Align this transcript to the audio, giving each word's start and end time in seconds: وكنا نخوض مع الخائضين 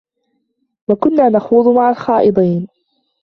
وكنا 0.87 1.29
نخوض 1.29 1.67
مع 1.67 1.89
الخائضين 1.89 2.67